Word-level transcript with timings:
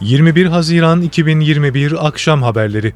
21 0.00 0.46
Haziran 0.46 1.02
2021 1.02 2.06
Akşam 2.06 2.42
Haberleri 2.42 2.92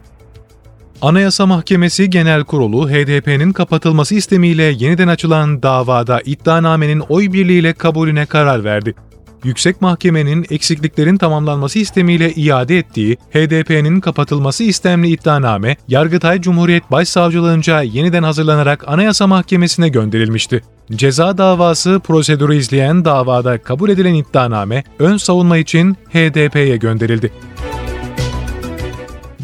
Anayasa 1.02 1.46
Mahkemesi 1.46 2.10
Genel 2.10 2.44
Kurulu 2.44 2.90
HDP'nin 2.90 3.52
kapatılması 3.52 4.14
istemiyle 4.14 4.62
yeniden 4.62 5.08
açılan 5.08 5.62
davada 5.62 6.20
iddianamenin 6.24 7.00
oy 7.00 7.32
birliğiyle 7.32 7.72
kabulüne 7.72 8.26
karar 8.26 8.64
verdi. 8.64 8.94
Yüksek 9.44 9.80
Mahkemenin 9.80 10.46
eksikliklerin 10.50 11.16
tamamlanması 11.16 11.78
istemiyle 11.78 12.32
iade 12.32 12.78
ettiği 12.78 13.16
HDP'nin 13.30 14.00
kapatılması 14.00 14.64
istemli 14.64 15.08
iddianame, 15.08 15.76
Yargıtay 15.88 16.40
Cumhuriyet 16.40 16.90
Başsavcılığınca 16.90 17.82
yeniden 17.82 18.22
hazırlanarak 18.22 18.84
Anayasa 18.88 19.26
Mahkemesi'ne 19.26 19.88
gönderilmişti. 19.88 20.62
Ceza 20.92 21.38
davası 21.38 22.00
prosedürü 22.04 22.56
izleyen 22.56 23.04
davada 23.04 23.62
kabul 23.62 23.90
edilen 23.90 24.14
iddianame 24.14 24.84
ön 24.98 25.16
savunma 25.16 25.56
için 25.56 25.94
HDP'ye 25.94 26.76
gönderildi. 26.76 27.32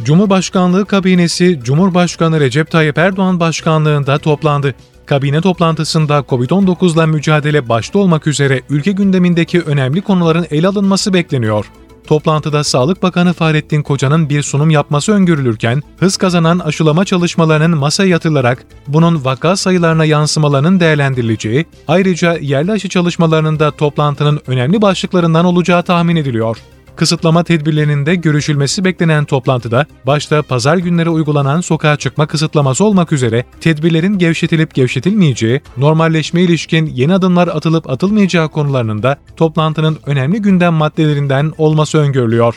Cumhurbaşkanlığı 0.04 0.86
kabinesi 0.86 1.60
Cumhurbaşkanı 1.62 2.40
Recep 2.40 2.70
Tayyip 2.70 2.98
Erdoğan 2.98 3.40
başkanlığında 3.40 4.18
toplandı. 4.18 4.74
Kabine 5.06 5.40
toplantısında 5.40 6.18
COVID-19 6.18 6.94
ile 6.94 7.06
mücadele 7.06 7.68
başta 7.68 7.98
olmak 7.98 8.26
üzere 8.26 8.62
ülke 8.70 8.92
gündemindeki 8.92 9.60
önemli 9.60 10.00
konuların 10.00 10.46
ele 10.50 10.68
alınması 10.68 11.14
bekleniyor. 11.14 11.66
Toplantıda 12.06 12.64
Sağlık 12.64 13.02
Bakanı 13.02 13.32
Fahrettin 13.32 13.82
Koca'nın 13.82 14.28
bir 14.28 14.42
sunum 14.42 14.70
yapması 14.70 15.12
öngörülürken, 15.12 15.82
hız 15.98 16.16
kazanan 16.16 16.58
aşılama 16.58 17.04
çalışmalarının 17.04 17.78
masaya 17.78 18.08
yatırılarak 18.08 18.66
bunun 18.86 19.24
vaka 19.24 19.56
sayılarına 19.56 20.04
yansımalarının 20.04 20.80
değerlendirileceği, 20.80 21.66
ayrıca 21.88 22.38
yerli 22.38 22.72
aşı 22.72 22.88
çalışmalarının 22.88 23.58
da 23.58 23.70
toplantının 23.70 24.40
önemli 24.46 24.82
başlıklarından 24.82 25.44
olacağı 25.44 25.82
tahmin 25.82 26.16
ediliyor 26.16 26.58
kısıtlama 26.96 27.44
tedbirlerinin 27.44 28.06
de 28.06 28.14
görüşülmesi 28.14 28.84
beklenen 28.84 29.24
toplantıda 29.24 29.86
başta 30.06 30.42
pazar 30.42 30.76
günleri 30.76 31.10
uygulanan 31.10 31.60
sokağa 31.60 31.96
çıkma 31.96 32.26
kısıtlaması 32.26 32.84
olmak 32.84 33.12
üzere 33.12 33.44
tedbirlerin 33.60 34.18
gevşetilip 34.18 34.74
gevşetilmeyeceği, 34.74 35.60
normalleşme 35.76 36.42
ilişkin 36.42 36.86
yeni 36.86 37.14
adımlar 37.14 37.48
atılıp 37.48 37.90
atılmayacağı 37.90 38.48
konularının 38.48 39.02
da 39.02 39.16
toplantının 39.36 39.98
önemli 40.06 40.42
gündem 40.42 40.74
maddelerinden 40.74 41.52
olması 41.58 41.98
öngörülüyor. 41.98 42.56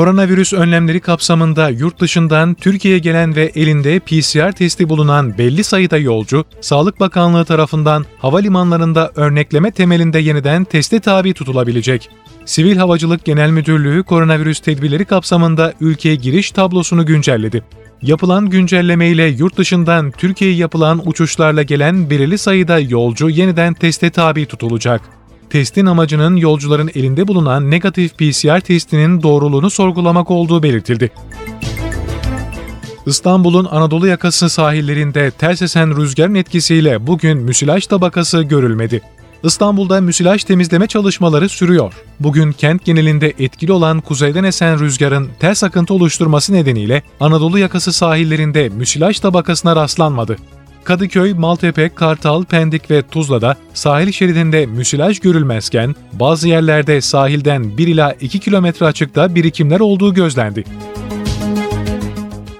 Koronavirüs 0.00 0.52
önlemleri 0.52 1.00
kapsamında 1.00 1.68
yurt 1.68 2.00
dışından 2.00 2.54
Türkiye'ye 2.54 2.98
gelen 2.98 3.36
ve 3.36 3.52
elinde 3.54 4.00
PCR 4.00 4.52
testi 4.52 4.88
bulunan 4.88 5.38
belli 5.38 5.64
sayıda 5.64 5.98
yolcu, 5.98 6.44
Sağlık 6.60 7.00
Bakanlığı 7.00 7.44
tarafından 7.44 8.06
havalimanlarında 8.18 9.12
örnekleme 9.16 9.70
temelinde 9.70 10.18
yeniden 10.18 10.64
teste 10.64 11.00
tabi 11.00 11.34
tutulabilecek. 11.34 12.10
Sivil 12.44 12.76
Havacılık 12.76 13.24
Genel 13.24 13.50
Müdürlüğü 13.50 14.02
koronavirüs 14.02 14.60
tedbirleri 14.60 15.04
kapsamında 15.04 15.72
ülkeye 15.80 16.14
giriş 16.14 16.50
tablosunu 16.50 17.06
güncelledi. 17.06 17.62
Yapılan 18.02 18.50
güncelleme 18.50 19.08
ile 19.08 19.24
yurt 19.24 19.56
dışından 19.56 20.10
Türkiye'ye 20.10 20.56
yapılan 20.56 21.02
uçuşlarla 21.08 21.62
gelen 21.62 22.10
belirli 22.10 22.38
sayıda 22.38 22.78
yolcu 22.78 23.30
yeniden 23.30 23.74
teste 23.74 24.10
tabi 24.10 24.46
tutulacak. 24.46 25.19
Testin 25.50 25.86
amacının 25.86 26.36
yolcuların 26.36 26.90
elinde 26.94 27.28
bulunan 27.28 27.70
negatif 27.70 28.18
PCR 28.18 28.60
testinin 28.60 29.22
doğruluğunu 29.22 29.70
sorgulamak 29.70 30.30
olduğu 30.30 30.62
belirtildi. 30.62 31.12
İstanbul'un 33.06 33.64
Anadolu 33.64 34.06
yakası 34.06 34.50
sahillerinde 34.50 35.30
ters 35.30 35.62
esen 35.62 35.96
rüzgarın 35.96 36.34
etkisiyle 36.34 37.06
bugün 37.06 37.38
müsilaj 37.38 37.86
tabakası 37.86 38.42
görülmedi. 38.42 39.02
İstanbul'da 39.44 40.00
müsilaj 40.00 40.44
temizleme 40.44 40.86
çalışmaları 40.86 41.48
sürüyor. 41.48 41.94
Bugün 42.20 42.52
kent 42.52 42.84
genelinde 42.84 43.32
etkili 43.38 43.72
olan 43.72 44.00
kuzeyden 44.00 44.44
esen 44.44 44.80
rüzgarın 44.80 45.28
ters 45.40 45.64
akıntı 45.64 45.94
oluşturması 45.94 46.52
nedeniyle 46.52 47.02
Anadolu 47.20 47.58
yakası 47.58 47.92
sahillerinde 47.92 48.68
müsilaj 48.68 49.20
tabakasına 49.20 49.76
rastlanmadı. 49.76 50.36
Kadıköy, 50.84 51.34
Maltepe, 51.34 51.88
Kartal, 51.88 52.44
Pendik 52.44 52.90
ve 52.90 53.02
Tuzla'da 53.02 53.56
sahil 53.74 54.12
şeridinde 54.12 54.66
müsilaj 54.66 55.20
görülmezken 55.20 55.94
bazı 56.12 56.48
yerlerde 56.48 57.00
sahilden 57.00 57.78
1 57.78 57.88
ila 57.88 58.12
2 58.20 58.38
kilometre 58.38 58.86
açıkta 58.86 59.34
birikimler 59.34 59.80
olduğu 59.80 60.14
gözlendi. 60.14 60.64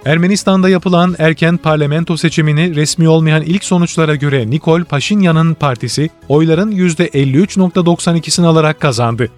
Ermenistan'da 0.05 0.69
yapılan 0.69 1.17
erken 1.19 1.57
parlamento 1.57 2.17
seçimini 2.17 2.75
resmi 2.75 3.09
olmayan 3.09 3.43
ilk 3.43 3.65
sonuçlara 3.65 4.15
göre 4.15 4.51
Nikol 4.51 4.85
Paşinyan'ın 4.85 5.55
partisi 5.55 6.11
oyların 6.29 6.73
%53.92'sini 6.73 8.47
alarak 8.47 8.81
kazandı. 8.81 9.29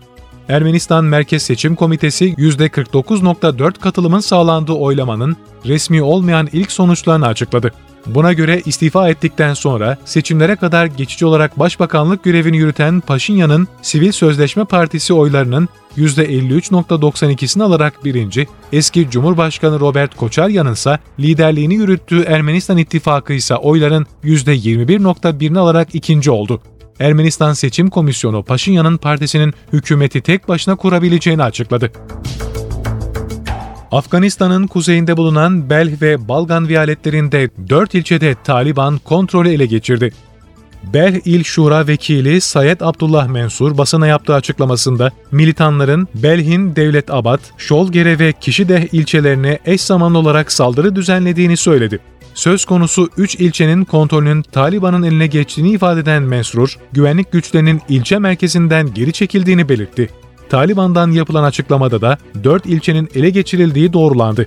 Ermenistan 0.48 1.04
Merkez 1.04 1.42
Seçim 1.42 1.76
Komitesi 1.76 2.34
%49.4 2.34 3.78
katılımın 3.78 4.20
sağlandığı 4.20 4.72
oylamanın 4.72 5.36
resmi 5.66 6.02
olmayan 6.02 6.48
ilk 6.52 6.72
sonuçlarını 6.72 7.26
açıkladı. 7.26 7.72
Buna 8.06 8.32
göre 8.32 8.62
istifa 8.64 9.08
ettikten 9.08 9.54
sonra 9.54 9.98
seçimlere 10.04 10.56
kadar 10.56 10.86
geçici 10.86 11.26
olarak 11.26 11.58
başbakanlık 11.58 12.24
görevini 12.24 12.56
yürüten 12.56 13.00
Paşinyan'ın 13.00 13.68
Sivil 13.82 14.12
Sözleşme 14.12 14.64
Partisi 14.64 15.14
oylarının 15.14 15.68
%53.92'sini 15.96 17.62
alarak 17.62 18.04
birinci, 18.04 18.46
eski 18.72 19.10
Cumhurbaşkanı 19.10 19.80
Robert 19.80 20.16
Koçaryan'ın 20.16 20.72
ise 20.72 20.98
liderliğini 21.20 21.74
yürüttüğü 21.74 22.22
Ermenistan 22.22 22.78
İttifakı 22.78 23.32
ise 23.32 23.56
oyların 23.56 24.06
%21.1'ini 24.24 25.58
alarak 25.58 25.94
ikinci 25.94 26.30
oldu. 26.30 26.62
Ermenistan 27.00 27.52
Seçim 27.52 27.90
Komisyonu 27.90 28.42
Paşinyan'ın 28.42 28.96
partisinin 28.96 29.54
hükümeti 29.72 30.20
tek 30.20 30.48
başına 30.48 30.76
kurabileceğini 30.76 31.42
açıkladı. 31.42 31.92
Afganistan'ın 33.92 34.66
kuzeyinde 34.66 35.16
bulunan 35.16 35.70
Belh 35.70 36.02
ve 36.02 36.28
Balgan 36.28 36.68
vilayetlerinde 36.68 37.50
4 37.68 37.94
ilçede 37.94 38.34
Taliban 38.44 38.98
kontrolü 38.98 39.48
ele 39.48 39.66
geçirdi. 39.66 40.12
Belh 40.94 41.20
İl 41.24 41.44
Şura 41.44 41.86
Vekili 41.86 42.40
Sayed 42.40 42.80
Abdullah 42.80 43.28
Mensur 43.28 43.78
basına 43.78 44.06
yaptığı 44.06 44.34
açıklamasında 44.34 45.10
militanların 45.30 46.08
Belh'in 46.14 46.76
Devlet 46.76 47.10
Abad, 47.10 47.40
Şolgere 47.58 48.18
ve 48.18 48.32
Kişideh 48.32 48.94
ilçelerine 48.94 49.58
eş 49.64 49.80
zamanlı 49.80 50.18
olarak 50.18 50.52
saldırı 50.52 50.96
düzenlediğini 50.96 51.56
söyledi. 51.56 51.98
Söz 52.34 52.64
konusu 52.64 53.08
3 53.16 53.34
ilçenin 53.34 53.84
kontrolünün 53.84 54.42
Taliban'ın 54.42 55.02
eline 55.02 55.26
geçtiğini 55.26 55.70
ifade 55.70 56.00
eden 56.00 56.22
Mesrur, 56.22 56.78
güvenlik 56.92 57.32
güçlerinin 57.32 57.80
ilçe 57.88 58.18
merkezinden 58.18 58.94
geri 58.94 59.12
çekildiğini 59.12 59.68
belirtti. 59.68 60.21
Taliban'dan 60.52 61.10
yapılan 61.10 61.44
açıklamada 61.44 62.00
da 62.00 62.18
4 62.44 62.66
ilçenin 62.66 63.08
ele 63.14 63.30
geçirildiği 63.30 63.92
doğrulandı. 63.92 64.46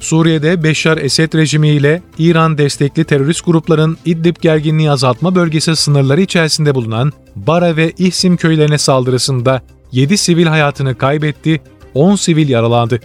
Suriye'de 0.00 0.62
Beşar 0.62 0.98
Esed 0.98 1.34
rejimi 1.34 1.68
ile 1.68 2.02
İran 2.18 2.58
destekli 2.58 3.04
terörist 3.04 3.46
grupların 3.46 3.98
İdlib 4.04 4.36
gerginliği 4.40 4.90
azaltma 4.90 5.34
bölgesi 5.34 5.76
sınırları 5.76 6.20
içerisinde 6.20 6.74
bulunan 6.74 7.12
Bara 7.36 7.76
ve 7.76 7.92
İhsim 7.98 8.36
köylerine 8.36 8.78
saldırısında 8.78 9.62
7 9.92 10.18
sivil 10.18 10.46
hayatını 10.46 10.94
kaybetti, 10.94 11.60
10 11.94 12.16
sivil 12.16 12.48
yaralandı. 12.48 13.00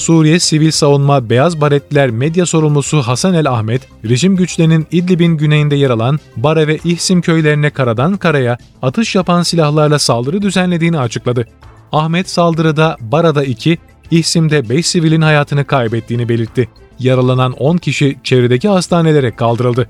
Suriye 0.00 0.40
Sivil 0.40 0.70
Savunma 0.70 1.30
Beyaz 1.30 1.60
Baretliler 1.60 2.10
medya 2.10 2.46
sorumlusu 2.46 3.02
Hasan 3.02 3.34
El 3.34 3.50
Ahmet, 3.50 3.82
rejim 4.08 4.36
güçlerinin 4.36 4.86
İdlib'in 4.90 5.36
güneyinde 5.36 5.76
yer 5.76 5.90
alan 5.90 6.18
Bara 6.36 6.66
ve 6.66 6.78
İhsim 6.84 7.20
köylerine 7.20 7.70
karadan 7.70 8.16
karaya 8.16 8.58
atış 8.82 9.14
yapan 9.14 9.42
silahlarla 9.42 9.98
saldırı 9.98 10.42
düzenlediğini 10.42 10.98
açıkladı. 10.98 11.46
Ahmet 11.92 12.30
saldırıda 12.30 12.96
Bara'da 13.00 13.44
2, 13.44 13.78
İhsim'de 14.10 14.68
5 14.68 14.86
sivilin 14.86 15.22
hayatını 15.22 15.64
kaybettiğini 15.64 16.28
belirtti. 16.28 16.68
Yaralanan 16.98 17.52
10 17.52 17.76
kişi 17.76 18.18
çevredeki 18.24 18.68
hastanelere 18.68 19.36
kaldırıldı. 19.36 19.88